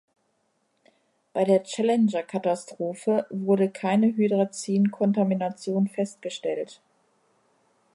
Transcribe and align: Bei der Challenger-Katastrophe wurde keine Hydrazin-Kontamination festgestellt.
Bei 1.31 1.43
der 1.43 1.61
Challenger-Katastrophe 1.61 3.27
wurde 3.29 3.69
keine 3.69 4.07
Hydrazin-Kontamination 4.07 5.89
festgestellt. 5.89 6.81